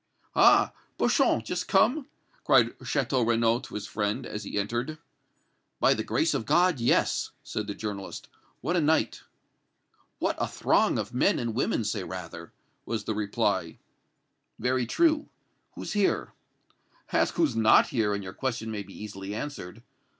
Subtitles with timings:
[0.33, 0.73] "Ha!
[0.97, 2.07] Beauchamp, just come?"
[2.43, 4.97] cried Château Renaud to his friend, as he entered.
[5.79, 8.27] "By the grace of God, yes!" said the journalist.
[8.61, 9.21] "What a night!"
[10.17, 12.51] "What a throng of men and women say rather!"
[12.83, 13.77] was the reply.
[14.57, 15.29] "Very true.
[15.75, 16.33] Who's here?"
[17.11, 19.83] "Ask who's not here, and your question may be easily answered.